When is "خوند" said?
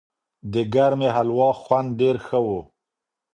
1.61-1.89